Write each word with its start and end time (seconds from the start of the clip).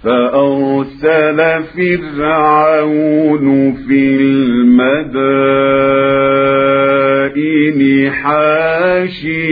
فأرسل 0.05 1.39
فرعون 1.77 3.47
في 3.73 4.17
المدائن 4.17 5.01
حاشرين. 8.11 9.51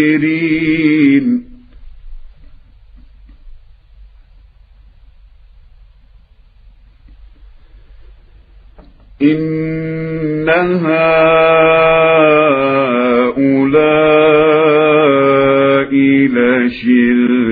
إن 9.23 10.49
هؤلاء 10.49 11.19
لشرذمة 16.27 17.49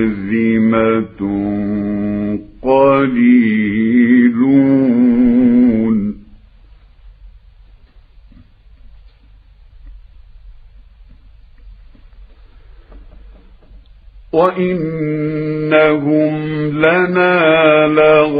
وإنهم 15.77 16.35
لنا 16.79 17.87
لغائظون 17.87 18.37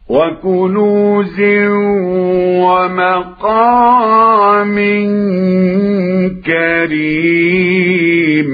وكنوز 0.10 1.40
ومقام 2.66 4.75
كريم 6.46 8.50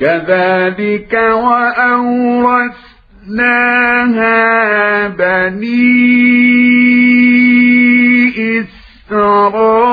كذلك 0.00 1.14
وأورثناها 1.14 2.28
بني 5.08 5.98
إسرائيل. 8.60 9.88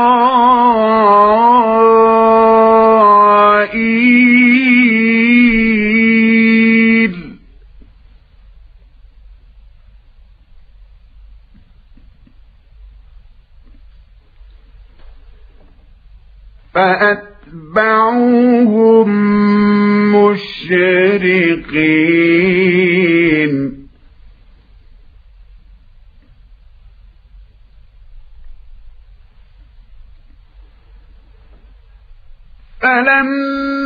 فأتبعوهم 16.74 18.06
مشرقين 22.46 23.54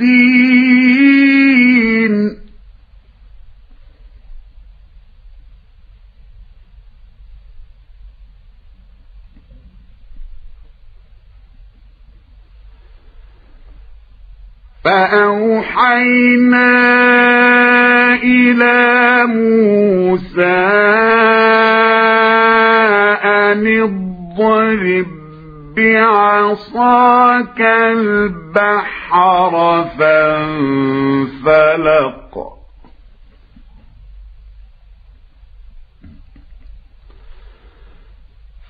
فأوحينا 15.58 16.97
موسى 19.28 20.58
أن 23.24 23.68
اضرب 23.68 25.08
بعصاك 25.78 27.62
البحر 27.62 29.54
فانفلق. 30.00 31.48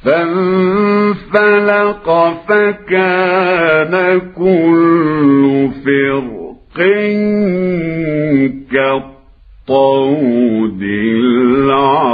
فانفلق 0.04 1.58
فكان 2.48 3.94
كل 4.38 5.70
فرق 5.86 6.48
كالطود 9.68 10.82
العظيم. 10.82 12.08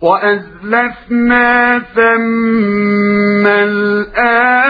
وأزلفنا 0.00 1.78
ثم 1.78 3.46
الآخرين. 3.46 4.62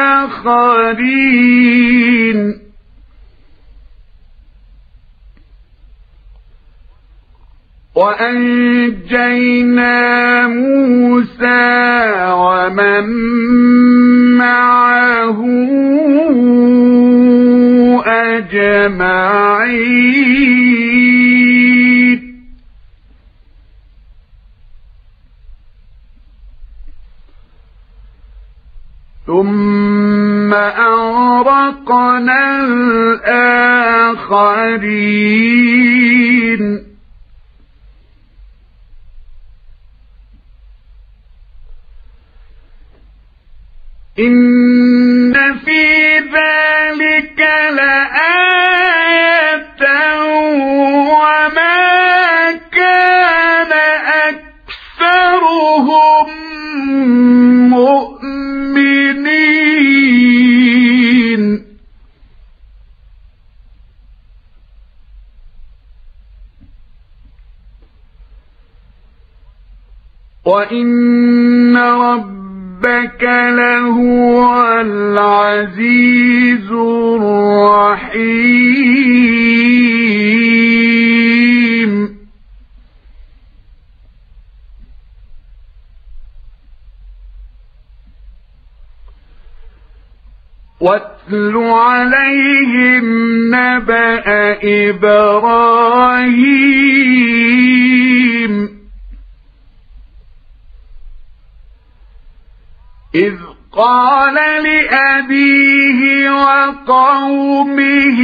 وأنجينا 7.94 9.52
موسى 10.52 11.62
ومن 12.32 13.04
معه 14.38 15.40
أجمعين. 18.06 19.42
ثم 29.26 30.52
أغرقنا 30.54 32.42
الآخرين. 32.64 33.72
وإن 70.52 71.76
ربك 71.76 73.22
لهو 73.58 74.80
العزيز 74.80 76.68
الرحيم 81.22 81.92
واتل 90.80 91.56
عليهم 91.56 93.04
نبأ 93.54 94.24
إبراهيم 94.64 96.32
إذ 103.14 103.36
قال 103.72 104.34
لأبيه 104.64 106.30
وقومه 106.30 108.20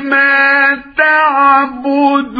ما 0.00 0.82
تعبدون؟ 0.98 2.38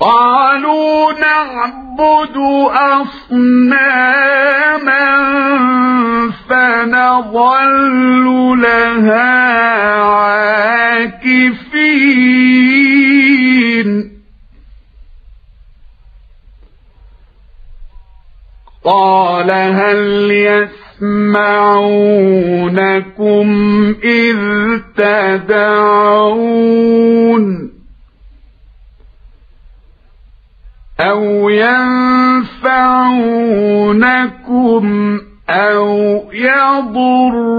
قالوا 0.00 1.12
نعبد 1.12 2.36
أصناما 3.00 3.90
فنظل 6.48 8.26
لها 8.62 9.29
يسمعونكم 21.00 22.74
إذ 24.04 24.38
تدعون 24.96 26.20
أو 31.00 31.48
ينفعونكم 31.48 32.50
أو 35.50 36.22
يضرون 36.32 37.50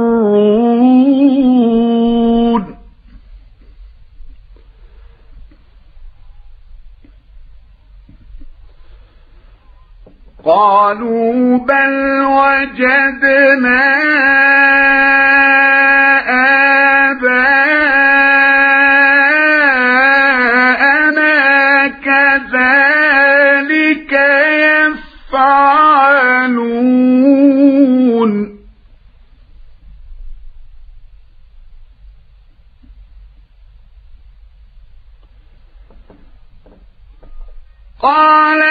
قالوا 10.46 11.58
بل 11.58 12.22
وجدنا 12.26 13.82
آباءنا 20.12 21.88
كذلك 21.88 23.32
يفعلون. 25.32 26.12
قال 38.02 38.62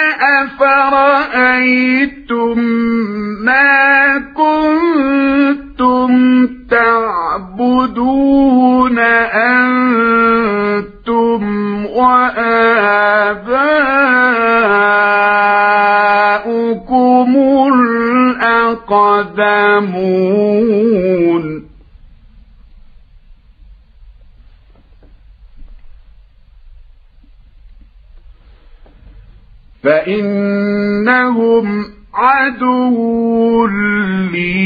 أفرأيتم 0.43 1.79
ما 3.45 4.17
كنتم 4.35 6.11
تعبدون 6.69 8.19
أنتم 10.59 11.41
وآباؤكم 16.01 17.31
الأقدمون 20.13 21.30
فإنهم 29.83 31.85
عدو 32.13 33.65
لي 33.65 34.61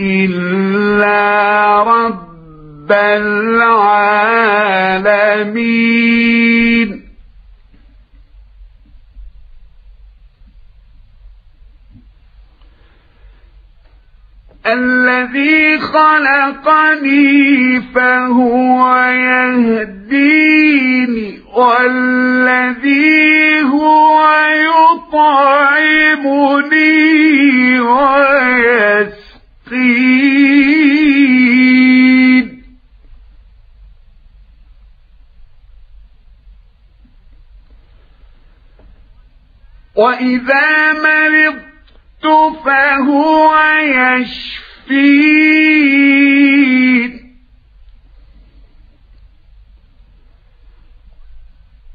إلا 0.00 1.82
رب 1.82 2.92
العالمين. 2.92 3.42
الذي 14.66 15.78
خلقني 15.78 17.80
فهو 17.94 18.96
يهديني 19.12 20.02
والذي 21.52 23.32
هو 23.62 24.28
يطعمني 25.12 26.30
ويسقين. 27.80 29.32
وإذا 39.94 40.92
مرضت 40.92 42.26
فهو 42.64 43.54
يشفين. 43.82 44.62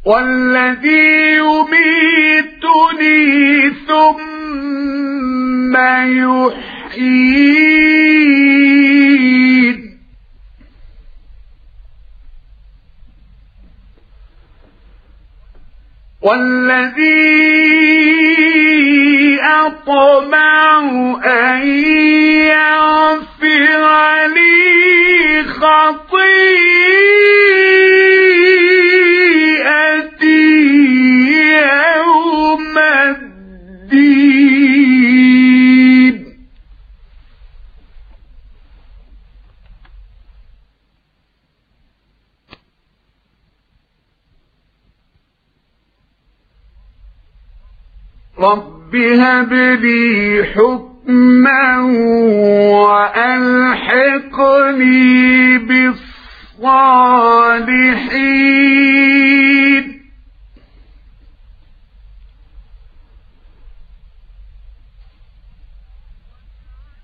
والذي 0.08 1.38
يميتني 1.44 3.12
ثم 3.88 5.76
يحيين. 6.96 7.58
والذي 16.22 17.38
أطمع 19.42 20.80
أن 21.26 21.68
يغفر 22.48 23.84
لي 24.28 25.44
خطيئتي 25.44 26.07
رب 48.88 48.96
هب 48.96 49.54
لي 49.54 50.44
حكما 50.56 51.78
وألحقني 53.18 54.08
بالصالحين. 55.58 56.88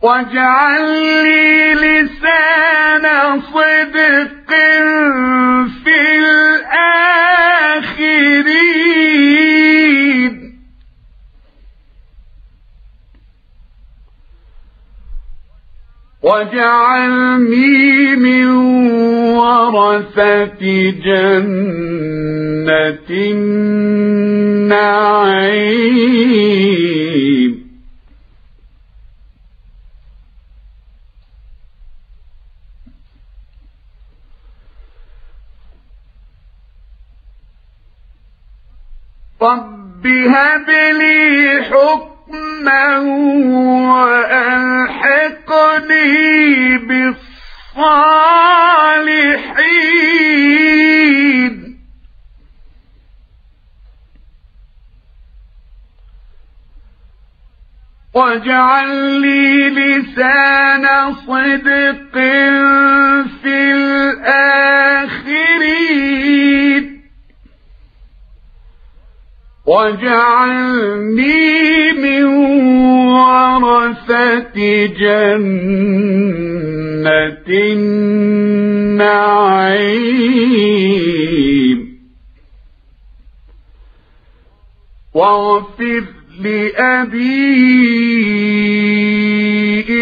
واجعل 0.01 0.83
لي 1.23 1.73
لسان 1.73 3.41
صدق 3.41 4.51
واجعلني 16.53 18.15
من 18.15 18.47
ورثة 19.37 20.61
جنة 21.05 22.13
النعيم. 24.59 24.93
رب 39.41 40.07
هب 40.07 40.69
لي 40.69 41.61
حكما 41.63 42.99
وألحقني 43.93 45.13
واجعل 58.33 59.21
لي 59.21 59.69
لسان 59.69 61.13
صدق 61.13 62.13
في 63.41 63.57
الآخرين. 63.73 64.73
واجعلني 69.65 71.11
من 71.91 72.25
ورثة 73.13 74.57
جنة 74.85 75.83
النعيم. 77.49 79.03
واغفر 85.13 86.03
لأبي 86.43 87.63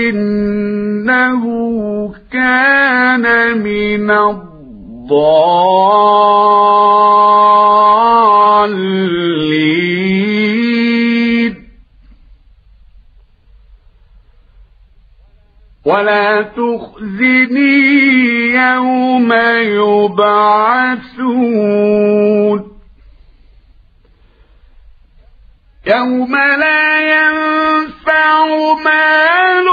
إنه 0.10 1.44
كان 2.32 3.58
من 3.58 4.12
الضالين. 4.12 5.22
ولا 15.86 16.42
تخزني 16.42 17.72
يوم 18.54 19.34
يبعثون. 20.14 21.12
يوم 25.88 26.36
لا 26.36 27.02
ينفع 27.02 28.46
مال 28.86 29.68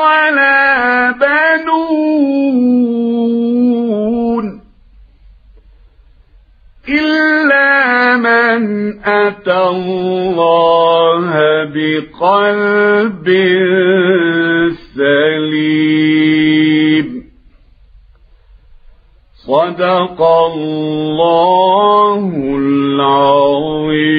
ولا 0.00 1.10
بنون 1.10 2.58
إلا 6.88 8.16
من 8.16 8.60
أتى 9.04 9.60
الله 9.68 11.30
بقلب 11.64 13.26
سليم 14.96 16.28
صدق 19.46 20.22
الله 20.22 22.20
العظيم 22.56 24.17